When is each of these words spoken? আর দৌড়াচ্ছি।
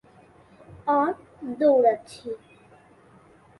আর 0.97 1.13
দৌড়াচ্ছি। 1.59 2.29